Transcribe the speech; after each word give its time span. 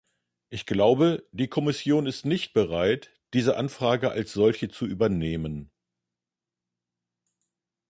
Ich 0.49 0.65
glaube, 0.65 1.27
die 1.31 1.47
Kommission 1.47 2.07
ist 2.07 2.25
nicht 2.25 2.53
bereit, 2.53 3.11
diese 3.35 3.55
Anfrage 3.55 4.09
als 4.09 4.33
solche 4.33 4.67
zu 4.67 4.87
übernehmen. 4.87 5.69